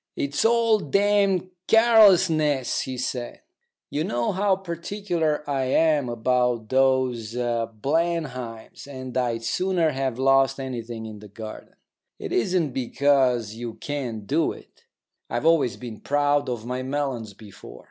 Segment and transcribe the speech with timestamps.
[0.15, 3.41] "It's all damned carelessness," he said.
[3.91, 11.05] "You know how particular I am about those Blenheims, and I'd sooner have lost anything
[11.05, 11.75] in the garden.
[12.17, 14.85] It isn't because you can't do it.
[15.29, 17.79] I've always been proud of my melons before.